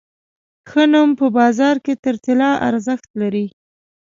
[0.69, 3.45] ښه نوم په بازار کې تر طلا ارزښت لري.